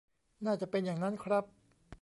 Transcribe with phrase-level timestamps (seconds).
[0.45, 1.43] น่าจะเป็นอย่างนั้นครับ